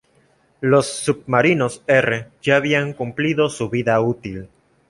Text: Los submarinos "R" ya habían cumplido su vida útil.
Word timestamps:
Los 0.61 0.87
submarinos 0.87 1.83
"R" 1.85 2.29
ya 2.41 2.55
habían 2.55 2.93
cumplido 2.93 3.49
su 3.49 3.69
vida 3.69 4.01
útil. 4.01 4.49